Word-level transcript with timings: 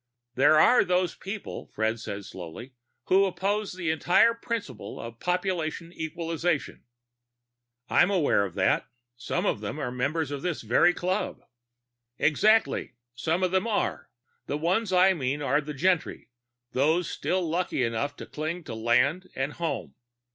"There 0.33 0.59
are 0.59 0.83
those 0.83 1.13
people," 1.13 1.67
Fred 1.75 1.99
said 1.99 2.25
slowly, 2.25 2.73
"who 3.03 3.25
oppose 3.25 3.73
the 3.73 3.91
entire 3.91 4.33
principle 4.33 4.99
of 4.99 5.19
population 5.19 5.93
equalization." 5.93 6.85
"I'm 7.87 8.09
aware 8.09 8.43
of 8.43 8.55
that. 8.55 8.87
Some 9.15 9.45
of 9.45 9.59
them 9.61 9.77
are 9.77 9.91
members 9.91 10.31
of 10.31 10.41
this 10.41 10.63
very 10.63 10.95
club." 10.95 11.43
"Exactly. 12.17 12.95
Some 13.13 13.43
of 13.43 13.51
them 13.51 13.67
are. 13.67 14.09
The 14.47 14.57
ones 14.57 14.91
I 14.91 15.13
mean 15.13 15.39
are 15.43 15.61
the 15.61 15.71
gentry, 15.75 16.29
those 16.71 17.07
still 17.07 17.47
lucky 17.47 17.83
enough 17.83 18.15
to 18.15 18.25
cling 18.25 18.63
to 18.63 18.73
land 18.73 19.29
and 19.35 19.53
home. 19.53 19.93